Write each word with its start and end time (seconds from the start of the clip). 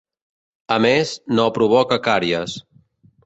A 0.75 0.77
més, 0.85 1.11
no 1.39 1.45
provoca 1.59 1.99
càries. 2.09 2.57